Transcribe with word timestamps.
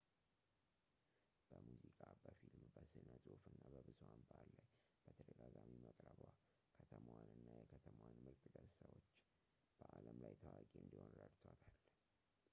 በሙዝቃ 1.49 1.99
በፊልም 2.21 2.63
በስነፅሁፍ 2.75 3.43
እና 3.51 3.63
በብዙሐን 3.73 4.21
ባህል 4.29 4.49
ላይ 4.59 4.69
በተደጋጋሚ 5.03 5.69
መቅረቧ 5.83 6.21
ከተማዋንና 6.77 7.49
የከተማዋን 7.59 8.23
ምርጥ 8.29 8.41
ገፅታዎች 8.55 9.05
በአለም 9.81 10.17
ላይ 10.25 10.33
ታዋቂ 10.45 10.71
እንዲሆን 10.85 11.13
ረድቷታል 11.21 11.75